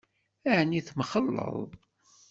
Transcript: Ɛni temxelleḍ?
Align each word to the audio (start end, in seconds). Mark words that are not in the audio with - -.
Ɛni 0.57 0.81
temxelleḍ? 0.87 1.57